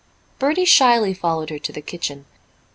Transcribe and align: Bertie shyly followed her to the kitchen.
Bertie 0.39 0.65
shyly 0.65 1.13
followed 1.13 1.51
her 1.51 1.59
to 1.59 1.71
the 1.71 1.79
kitchen. 1.79 2.25